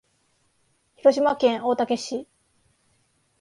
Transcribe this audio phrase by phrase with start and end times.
[0.95, 2.27] 広島県大竹市